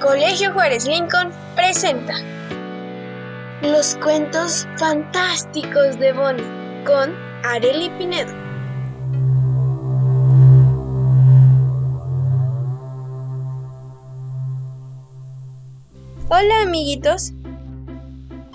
Colegio 0.00 0.50
Juárez 0.54 0.86
Lincoln 0.86 1.30
presenta 1.54 2.14
Los 3.60 3.96
cuentos 3.96 4.66
fantásticos 4.78 5.98
de 5.98 6.14
Bonnie 6.14 6.42
con 6.86 7.14
Areli 7.44 7.90
Pinedo. 7.98 8.32
Hola 16.30 16.62
amiguitos. 16.62 17.34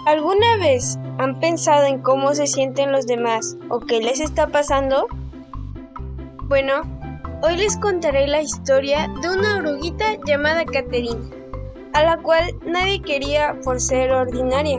¿Alguna 0.08 0.58
vez 0.58 0.98
han 1.20 1.40
pensado 1.40 1.86
en 1.86 2.02
cómo 2.02 2.34
se 2.34 2.48
sienten 2.48 2.92
los 2.92 3.06
demás 3.06 3.56
o 3.70 3.82
qué 3.82 4.00
les 4.02 4.20
está 4.20 4.48
pasando? 4.48 5.06
Bueno, 6.48 6.95
Hoy 7.42 7.58
les 7.58 7.78
contaré 7.78 8.28
la 8.28 8.42
historia 8.42 9.10
de 9.22 9.30
una 9.30 9.58
oruguita 9.58 10.06
llamada 10.26 10.64
Caterina, 10.64 11.30
a 11.94 12.04
la 12.04 12.18
cual 12.18 12.58
nadie 12.66 13.02
quería 13.02 13.60
por 13.64 13.82
ser 13.82 14.12
ordinaria. 14.12 14.78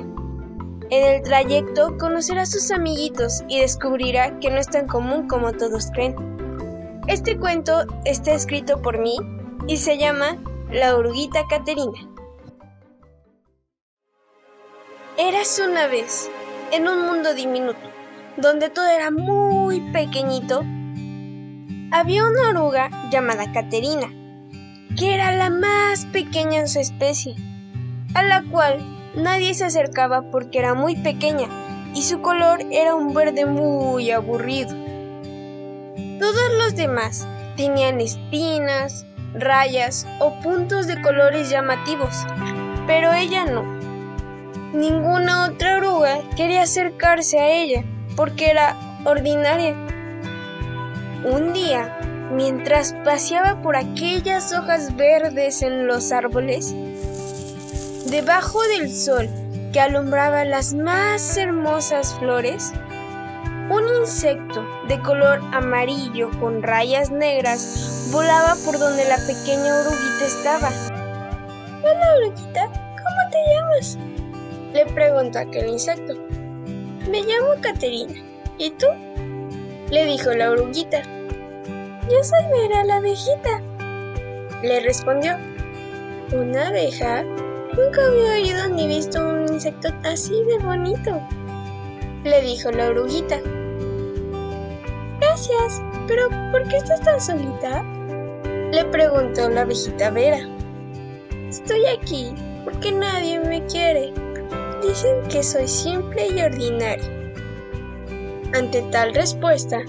En 0.88 1.14
el 1.14 1.22
trayecto 1.22 1.96
conocerá 1.98 2.42
a 2.42 2.46
sus 2.46 2.70
amiguitos 2.70 3.42
y 3.48 3.60
descubrirá 3.60 4.40
que 4.40 4.50
no 4.50 4.56
es 4.56 4.68
tan 4.68 4.86
común 4.86 5.28
como 5.28 5.52
todos 5.52 5.90
creen. 5.92 6.16
Este 7.08 7.38
cuento 7.38 7.84
está 8.04 8.32
escrito 8.32 8.80
por 8.80 8.98
mí 8.98 9.16
y 9.68 9.76
se 9.76 9.98
llama 9.98 10.38
La 10.70 10.96
oruguita 10.96 11.46
Caterina. 11.48 12.08
Eras 15.18 15.60
una 15.62 15.86
vez, 15.88 16.30
en 16.72 16.88
un 16.88 17.06
mundo 17.06 17.34
diminuto, 17.34 17.90
donde 18.38 18.70
todo 18.70 18.86
era 18.86 19.10
muy 19.10 19.80
pequeñito 19.92 20.64
había 21.92 22.24
una 22.24 22.50
oruga 22.50 22.90
llamada 23.10 23.52
Caterina, 23.52 24.08
que 24.96 25.14
era 25.14 25.32
la 25.32 25.50
más 25.50 26.06
pequeña 26.06 26.60
en 26.60 26.68
su 26.68 26.80
especie, 26.80 27.34
a 28.14 28.22
la 28.22 28.42
cual 28.50 28.84
nadie 29.14 29.54
se 29.54 29.66
acercaba 29.66 30.30
porque 30.30 30.58
era 30.58 30.74
muy 30.74 30.96
pequeña 30.96 31.48
y 31.94 32.02
su 32.02 32.20
color 32.20 32.60
era 32.70 32.94
un 32.94 33.14
verde 33.14 33.46
muy 33.46 34.10
aburrido. 34.10 34.74
Todos 36.18 36.52
los 36.58 36.74
demás 36.74 37.26
tenían 37.56 38.00
espinas, 38.00 39.06
rayas 39.34 40.06
o 40.18 40.32
puntos 40.40 40.86
de 40.86 41.00
colores 41.02 41.50
llamativos, 41.50 42.26
pero 42.86 43.12
ella 43.12 43.44
no. 43.44 43.62
Ninguna 44.72 45.46
otra 45.46 45.78
oruga 45.78 46.18
quería 46.36 46.62
acercarse 46.62 47.38
a 47.38 47.48
ella 47.48 47.84
porque 48.16 48.50
era 48.50 48.76
ordinaria 49.04 49.85
un 51.26 51.52
día, 51.52 51.98
mientras 52.32 52.94
paseaba 53.04 53.60
por 53.60 53.76
aquellas 53.76 54.52
hojas 54.52 54.94
verdes 54.96 55.60
en 55.62 55.86
los 55.86 56.12
árboles, 56.12 56.72
debajo 58.06 58.62
del 58.68 58.90
sol 58.92 59.28
que 59.72 59.80
alumbraba 59.80 60.44
las 60.44 60.72
más 60.72 61.36
hermosas 61.36 62.14
flores, 62.14 62.72
un 63.68 63.82
insecto 64.00 64.64
de 64.86 65.00
color 65.02 65.40
amarillo 65.52 66.30
con 66.38 66.62
rayas 66.62 67.10
negras 67.10 68.08
volaba 68.12 68.54
por 68.64 68.78
donde 68.78 69.04
la 69.08 69.16
pequeña 69.16 69.80
oruguita 69.80 70.26
estaba. 70.26 70.70
Hola, 71.82 72.16
oruguita, 72.18 72.66
¿cómo 72.66 73.30
te 73.32 73.38
llamas? 73.52 73.98
Le 74.72 74.86
preguntó 74.86 75.40
aquel 75.40 75.70
insecto. 75.70 76.14
Me 77.10 77.22
llamo 77.22 77.60
Caterina. 77.60 78.22
¿Y 78.58 78.70
tú? 78.70 78.86
Le 79.90 80.04
dijo 80.04 80.30
la 80.32 80.50
oruguita. 80.52 81.02
Yo 82.08 82.22
soy 82.22 82.44
Vera 82.52 82.84
la 82.84 82.96
abejita. 82.96 83.60
Le 84.62 84.78
respondió. 84.80 85.36
¿Una 86.32 86.68
abeja? 86.68 87.24
Nunca 87.24 88.06
había 88.06 88.32
oído 88.32 88.68
ni 88.68 88.86
visto 88.86 89.18
un 89.18 89.52
insecto 89.52 89.88
así 90.04 90.40
de 90.44 90.58
bonito. 90.58 91.20
Le 92.22 92.42
dijo 92.42 92.70
la 92.70 92.90
oruguita. 92.90 93.40
Gracias, 95.20 95.82
pero 96.06 96.28
¿por 96.52 96.68
qué 96.68 96.76
estás 96.76 97.00
tan 97.00 97.20
solita? 97.20 97.82
Le 98.70 98.84
preguntó 98.84 99.48
la 99.48 99.62
abejita 99.62 100.10
Vera. 100.10 100.48
Estoy 101.48 101.86
aquí 101.86 102.32
porque 102.64 102.92
nadie 102.92 103.40
me 103.40 103.66
quiere. 103.66 104.12
Dicen 104.80 105.26
que 105.28 105.42
soy 105.42 105.66
simple 105.66 106.28
y 106.28 106.40
ordinaria. 106.40 107.04
Ante 108.54 108.82
tal 108.92 109.12
respuesta, 109.12 109.80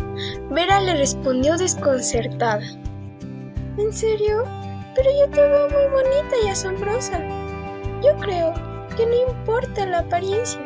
Vera 0.49 0.79
le 0.79 0.95
respondió 0.95 1.57
desconcertada. 1.57 2.63
¿En 3.77 3.91
serio? 3.91 4.45
Pero 4.95 5.09
yo 5.19 5.29
te 5.29 5.41
veo 5.41 5.69
muy 5.69 5.85
bonita 5.91 6.35
y 6.43 6.47
asombrosa. 6.47 7.19
Yo 8.01 8.15
creo 8.19 8.53
que 8.95 9.05
no 9.05 9.29
importa 9.29 9.85
la 9.85 9.99
apariencia. 9.99 10.61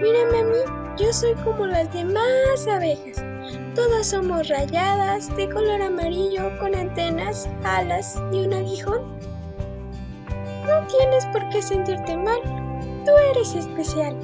Mírame 0.00 0.40
a 0.40 0.44
mí, 0.44 0.58
yo 0.96 1.12
soy 1.12 1.34
como 1.44 1.66
las 1.66 1.92
demás 1.92 2.66
abejas. 2.66 3.22
Todas 3.74 4.06
somos 4.06 4.48
rayadas, 4.48 5.34
de 5.36 5.48
color 5.50 5.82
amarillo, 5.82 6.58
con 6.58 6.74
antenas, 6.74 7.46
alas 7.62 8.20
y 8.32 8.46
un 8.46 8.54
aguijón. 8.54 9.18
No 10.66 10.86
tienes 10.88 11.26
por 11.26 11.46
qué 11.50 11.60
sentirte 11.60 12.16
mal. 12.16 12.40
Tú 13.04 13.12
eres 13.32 13.54
especial. 13.54 14.16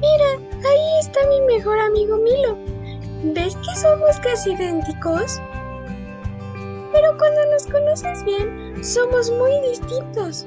Mira, 0.00 0.30
ahí 0.68 0.98
está 1.00 1.20
mi 1.28 1.40
mejor 1.42 1.78
amigo 1.78 2.16
Milo. 2.16 2.75
¿Ves 3.22 3.56
que 3.56 3.80
somos 3.80 4.18
casi 4.20 4.52
idénticos? 4.52 5.40
Pero 6.92 7.16
cuando 7.18 7.46
nos 7.50 7.66
conoces 7.66 8.24
bien, 8.24 8.84
somos 8.84 9.30
muy 9.30 9.52
distintos. 9.68 10.46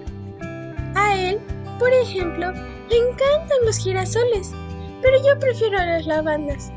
A 0.96 1.16
él, 1.18 1.40
por 1.80 1.92
ejemplo, 1.92 2.52
le 2.90 2.98
encantan 2.98 3.66
los 3.66 3.78
girasoles, 3.78 4.52
pero 5.02 5.18
yo 5.18 5.40
prefiero 5.40 5.78
las 5.78 6.06
lavandas. 6.06 6.72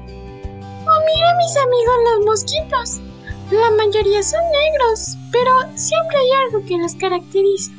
Oh, 0.86 1.00
mira 1.06 1.36
mis 1.38 1.56
amigos 1.56 1.94
los 2.04 2.26
mosquitos. 2.26 3.00
La 3.50 3.70
mayoría 3.70 4.22
son 4.22 4.40
negros, 4.50 5.16
pero 5.30 5.50
siempre 5.74 6.16
hay 6.18 6.30
algo 6.46 6.66
que 6.66 6.78
los 6.78 6.94
caracteriza. 6.94 7.72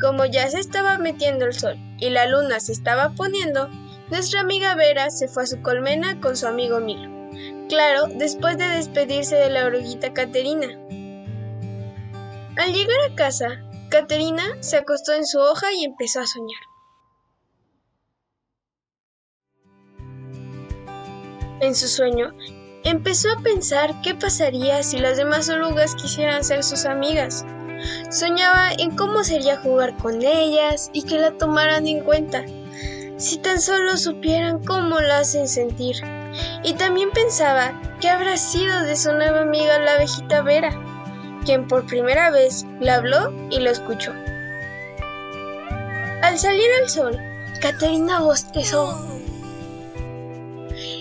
Como 0.00 0.24
ya 0.24 0.48
se 0.50 0.60
estaba 0.60 0.98
metiendo 0.98 1.44
el 1.44 1.54
sol 1.54 1.76
y 1.98 2.10
la 2.10 2.26
luna 2.26 2.60
se 2.60 2.72
estaba 2.72 3.10
poniendo, 3.10 3.68
nuestra 4.10 4.40
amiga 4.40 4.74
Vera 4.74 5.10
se 5.10 5.28
fue 5.28 5.42
a 5.42 5.46
su 5.46 5.62
colmena 5.62 6.20
con 6.20 6.36
su 6.36 6.46
amigo 6.46 6.80
Milo. 6.80 7.10
Claro, 7.68 8.06
después 8.06 8.56
de 8.56 8.68
despedirse 8.68 9.36
de 9.36 9.50
la 9.50 9.66
oruguita 9.66 10.12
Caterina. 10.12 10.68
Al 12.56 12.72
llegar 12.72 12.96
a 13.10 13.14
casa, 13.14 13.62
Caterina 13.90 14.44
se 14.60 14.76
acostó 14.76 15.12
en 15.12 15.26
su 15.26 15.38
hoja 15.38 15.72
y 15.72 15.84
empezó 15.84 16.20
a 16.20 16.26
soñar. 16.26 16.60
En 21.60 21.74
su 21.74 21.88
sueño, 21.88 22.34
empezó 22.84 23.32
a 23.32 23.42
pensar 23.42 24.00
qué 24.02 24.14
pasaría 24.14 24.82
si 24.82 24.98
las 24.98 25.16
demás 25.16 25.48
orugas 25.48 25.94
quisieran 25.94 26.44
ser 26.44 26.62
sus 26.62 26.84
amigas. 26.84 27.44
Soñaba 28.10 28.72
en 28.72 28.96
cómo 28.96 29.24
sería 29.24 29.58
jugar 29.58 29.96
con 29.96 30.22
ellas 30.22 30.90
y 30.92 31.02
que 31.02 31.18
la 31.18 31.32
tomaran 31.32 31.86
en 31.86 32.04
cuenta. 32.04 32.44
Si 33.16 33.38
tan 33.38 33.60
solo 33.60 33.96
supieran 33.96 34.62
cómo 34.64 35.00
la 35.00 35.18
hacen 35.18 35.48
sentir. 35.48 35.96
Y 36.62 36.74
también 36.74 37.10
pensaba 37.10 37.80
que 38.00 38.10
habrá 38.10 38.36
sido 38.36 38.82
de 38.82 38.96
su 38.96 39.12
nueva 39.12 39.42
amiga 39.42 39.78
la 39.78 39.94
abejita 39.94 40.42
Vera, 40.42 40.70
quien 41.44 41.66
por 41.66 41.86
primera 41.86 42.30
vez 42.30 42.66
la 42.80 42.96
habló 42.96 43.32
y 43.50 43.60
lo 43.60 43.70
escuchó. 43.70 44.12
Al 46.22 46.38
salir 46.38 46.66
el 46.82 46.88
sol, 46.90 47.18
Caterina 47.62 48.20
bostezó 48.20 49.16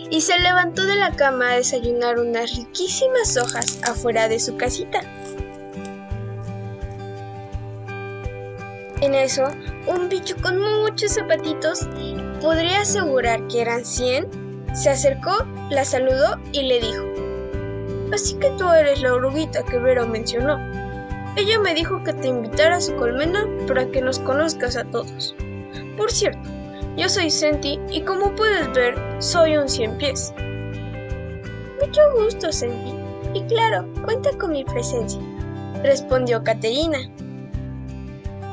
y 0.09 0.21
se 0.21 0.39
levantó 0.39 0.85
de 0.85 0.95
la 0.95 1.11
cama 1.11 1.51
a 1.51 1.55
desayunar 1.55 2.19
unas 2.19 2.55
riquísimas 2.55 3.35
hojas 3.37 3.79
afuera 3.83 4.29
de 4.29 4.39
su 4.39 4.55
casita. 4.55 5.01
En 9.01 9.13
eso, 9.13 9.43
un 9.87 10.09
bicho 10.09 10.35
con 10.41 10.59
muchos 10.81 11.13
zapatitos, 11.13 11.87
podría 12.41 12.81
asegurar 12.81 13.45
que 13.47 13.61
eran 13.61 13.85
100, 13.85 14.27
se 14.73 14.89
acercó, 14.89 15.45
la 15.69 15.85
saludó 15.85 16.39
y 16.51 16.63
le 16.63 16.79
dijo, 16.79 17.03
Así 18.13 18.35
que 18.35 18.49
tú 18.51 18.69
eres 18.71 19.01
la 19.01 19.13
oruguita 19.13 19.63
que 19.63 19.79
Vero 19.79 20.07
mencionó. 20.07 20.57
Ella 21.35 21.59
me 21.59 21.73
dijo 21.73 22.03
que 22.03 22.13
te 22.13 22.27
invitara 22.27 22.77
a 22.77 22.81
su 22.81 22.95
colmena 22.95 23.45
para 23.67 23.89
que 23.89 24.01
nos 24.01 24.19
conozcas 24.19 24.77
a 24.77 24.85
todos. 24.85 25.35
Por 25.97 26.11
cierto, 26.11 26.47
yo 26.95 27.09
soy 27.09 27.29
Senti 27.29 27.79
y 27.91 28.01
como 28.01 28.33
puedes 28.35 28.71
ver, 28.73 28.95
soy 29.19 29.57
un 29.57 29.67
cien 29.67 29.97
pies. 29.97 30.33
Mucho 31.81 32.01
gusto, 32.15 32.51
Senti. 32.51 32.93
Y 33.33 33.41
claro, 33.43 33.85
cuenta 34.03 34.29
con 34.37 34.51
mi 34.51 34.63
presencia, 34.63 35.19
respondió 35.83 36.41
Caterina. 36.43 36.99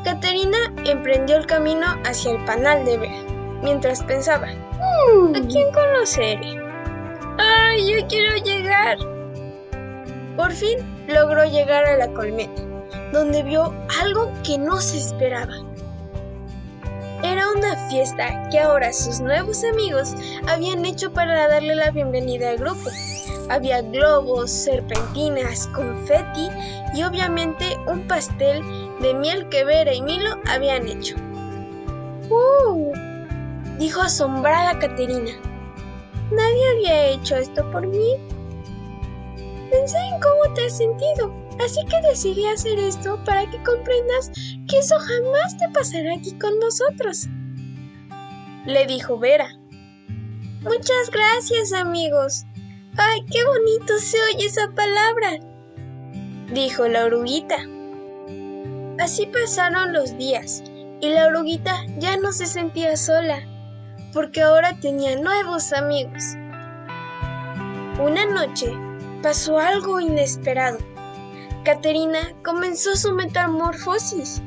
Caterina 0.04 0.58
emprendió 0.84 1.36
el 1.36 1.46
camino 1.46 1.86
hacia 2.04 2.32
el 2.32 2.44
panal 2.44 2.84
de 2.84 2.98
Vera, 2.98 3.22
mientras 3.62 4.02
pensaba, 4.02 4.48
¿a 4.48 5.40
quién 5.48 5.72
conoceré? 5.72 6.60
¡Ay, 7.38 7.88
yo 7.88 8.06
quiero 8.08 8.36
llegar! 8.38 8.98
Por 10.36 10.50
fin 10.50 10.78
logró 11.06 11.44
llegar 11.44 11.84
a 11.84 11.96
la 11.96 12.12
colmena, 12.14 12.52
donde 13.12 13.44
vio 13.44 13.72
algo 14.00 14.32
que 14.44 14.58
no 14.58 14.80
se 14.80 14.98
esperaba. 14.98 15.54
Era 17.22 17.52
una 17.52 17.76
fiesta 17.88 18.48
que 18.50 18.58
ahora 18.58 18.92
sus 18.92 19.20
nuevos 19.20 19.62
amigos 19.62 20.16
habían 20.48 20.84
hecho 20.84 21.12
para 21.12 21.46
darle 21.46 21.76
la 21.76 21.92
bienvenida 21.92 22.50
al 22.50 22.58
grupo. 22.58 22.90
Había 23.48 23.82
globos, 23.82 24.50
serpentinas, 24.50 25.68
confeti 25.68 26.48
y 26.94 27.04
obviamente 27.04 27.76
un 27.86 28.08
pastel 28.08 28.62
de 29.02 29.14
miel 29.14 29.48
que 29.48 29.64
Vera 29.64 29.92
y 29.92 30.00
Milo 30.00 30.38
habían 30.46 30.88
hecho. 30.88 31.16
¡Uh! 32.30 32.92
dijo 33.78 34.00
asombrada 34.00 34.78
Caterina. 34.78 35.32
Nadie 36.30 36.70
había 36.70 37.06
hecho 37.08 37.36
esto 37.36 37.68
por 37.72 37.86
mí. 37.86 38.14
Pensé 39.70 39.96
en 40.12 40.20
cómo 40.20 40.54
te 40.54 40.66
has 40.66 40.76
sentido, 40.76 41.34
así 41.62 41.84
que 41.86 42.00
decidí 42.08 42.46
hacer 42.46 42.78
esto 42.78 43.22
para 43.24 43.50
que 43.50 43.62
comprendas 43.64 44.30
que 44.68 44.78
eso 44.78 44.96
jamás 44.98 45.58
te 45.58 45.68
pasará 45.70 46.14
aquí 46.14 46.32
con 46.38 46.58
nosotros. 46.60 47.26
Le 48.66 48.86
dijo 48.86 49.18
Vera. 49.18 49.48
Muchas 50.60 51.10
gracias, 51.10 51.72
amigos. 51.72 52.44
¡Ay, 52.96 53.24
qué 53.32 53.44
bonito 53.44 53.98
se 53.98 54.16
oye 54.32 54.46
esa 54.46 54.70
palabra! 54.70 55.40
Dijo 56.52 56.86
la 56.86 57.06
oruguita. 57.06 57.56
Así 59.02 59.26
pasaron 59.26 59.92
los 59.92 60.16
días 60.16 60.62
y 61.00 61.08
la 61.08 61.26
oruguita 61.26 61.84
ya 61.98 62.16
no 62.18 62.30
se 62.30 62.46
sentía 62.46 62.96
sola, 62.96 63.40
porque 64.12 64.42
ahora 64.42 64.78
tenía 64.80 65.16
nuevos 65.16 65.72
amigos. 65.72 66.22
Una 68.00 68.24
noche 68.26 68.72
pasó 69.20 69.58
algo 69.58 69.98
inesperado. 69.98 70.78
Caterina 71.64 72.20
comenzó 72.44 72.94
su 72.94 73.12
metamorfosis. 73.12 74.40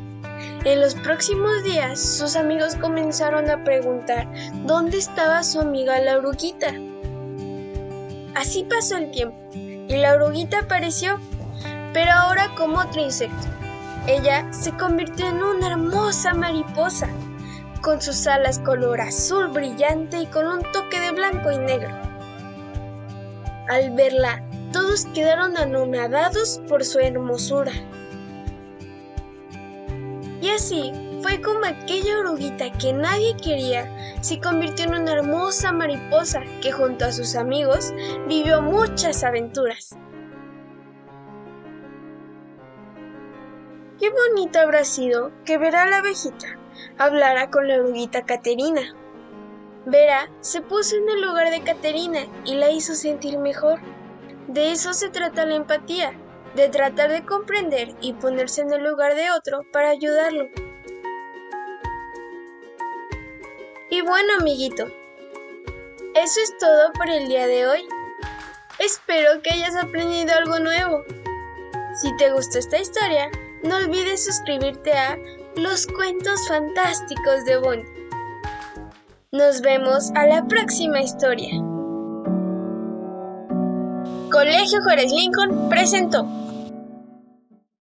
En 0.63 0.79
los 0.79 0.95
próximos 0.95 1.61
días, 1.65 1.99
sus 1.99 2.37
amigos 2.37 2.75
comenzaron 2.75 3.49
a 3.49 3.61
preguntar 3.65 4.25
dónde 4.63 4.99
estaba 4.99 5.43
su 5.43 5.59
amiga 5.59 5.99
la 5.99 6.19
oruguita. 6.19 6.73
Así 8.35 8.63
pasó 8.63 8.95
el 8.95 9.11
tiempo 9.11 9.37
y 9.53 9.97
la 9.97 10.13
oruguita 10.13 10.59
apareció, 10.59 11.19
pero 11.91 12.13
ahora 12.13 12.55
como 12.55 12.79
otro 12.79 13.01
insecto. 13.01 13.64
Ella 14.07 14.45
se 14.53 14.71
convirtió 14.77 15.27
en 15.27 15.41
una 15.41 15.67
hermosa 15.67 16.35
mariposa, 16.35 17.07
con 17.81 17.99
sus 18.01 18.27
alas 18.27 18.59
color 18.59 19.01
azul 19.01 19.47
brillante 19.47 20.19
y 20.21 20.27
con 20.27 20.45
un 20.45 20.61
toque 20.71 20.99
de 20.99 21.11
blanco 21.11 21.51
y 21.51 21.57
negro. 21.57 21.89
Al 23.67 23.91
verla, 23.95 24.43
todos 24.71 25.05
quedaron 25.07 25.57
anonadados 25.57 26.61
por 26.67 26.85
su 26.85 26.99
hermosura. 26.99 27.71
Y 30.39 30.49
así 30.49 30.91
fue 31.23 31.41
como 31.41 31.65
aquella 31.65 32.19
oruguita 32.19 32.71
que 32.73 32.93
nadie 32.93 33.35
quería 33.37 33.89
se 34.21 34.39
convirtió 34.39 34.85
en 34.85 35.01
una 35.01 35.13
hermosa 35.13 35.71
mariposa 35.71 36.41
que 36.61 36.71
junto 36.71 37.05
a 37.05 37.11
sus 37.11 37.35
amigos 37.35 37.91
vivió 38.27 38.61
muchas 38.61 39.23
aventuras. 39.23 39.95
Qué 44.05 44.11
bonito 44.11 44.59
habrá 44.59 44.85
sido 44.85 45.31
que 45.45 45.57
Vera 45.57 45.87
la 45.87 45.97
abejita 45.97 46.59
hablara 46.99 47.49
con 47.49 47.67
la 47.67 47.77
oruguita 47.77 48.23
Caterina. 48.23 48.93
Vera 49.87 50.29
se 50.41 50.61
puso 50.61 50.95
en 50.95 51.09
el 51.09 51.23
lugar 51.23 51.49
de 51.49 51.63
Caterina 51.63 52.19
y 52.43 52.53
la 52.53 52.69
hizo 52.69 52.93
sentir 52.93 53.39
mejor. 53.39 53.79
De 54.47 54.71
eso 54.71 54.93
se 54.93 55.09
trata 55.09 55.47
la 55.47 55.55
empatía, 55.55 56.13
de 56.53 56.69
tratar 56.69 57.09
de 57.09 57.25
comprender 57.25 57.95
y 57.99 58.13
ponerse 58.13 58.61
en 58.61 58.73
el 58.73 58.83
lugar 58.83 59.15
de 59.15 59.31
otro 59.31 59.61
para 59.73 59.89
ayudarlo. 59.89 60.49
Y 63.89 64.01
bueno, 64.01 64.33
amiguito, 64.39 64.85
eso 66.13 66.41
es 66.43 66.55
todo 66.59 66.93
por 66.93 67.09
el 67.09 67.27
día 67.27 67.47
de 67.47 67.65
hoy. 67.65 67.87
Espero 68.77 69.41
que 69.41 69.49
hayas 69.49 69.75
aprendido 69.75 70.35
algo 70.35 70.59
nuevo. 70.59 71.03
Si 71.99 72.15
te 72.17 72.31
gustó 72.31 72.59
esta 72.59 72.77
historia, 72.77 73.31
no 73.65 73.77
olvides 73.77 74.25
suscribirte 74.25 74.91
a 74.93 75.17
Los 75.55 75.87
Cuentos 75.87 76.47
Fantásticos 76.47 77.45
de 77.45 77.57
Bonnie. 77.57 77.85
Nos 79.31 79.61
vemos 79.61 80.11
a 80.15 80.27
la 80.27 80.45
próxima 80.47 81.01
historia. 81.01 81.49
Colegio 84.31 84.81
Juárez 84.83 85.11
Lincoln 85.11 85.69
presentó. 85.69 86.44